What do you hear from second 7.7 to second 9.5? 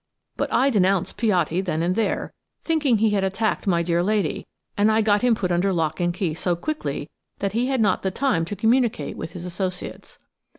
not the time to communicate with his